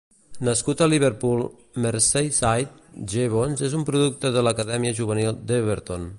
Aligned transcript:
Nascut 0.47 0.79
a 0.81 0.87
Liverpool, 0.93 1.43
Merseyside, 1.85 3.05
Jevons 3.15 3.65
és 3.69 3.79
un 3.81 3.87
producte 3.93 4.35
de 4.39 4.45
l'acadèmia 4.49 4.99
juvenil 5.03 5.33
d'Everton. 5.53 6.09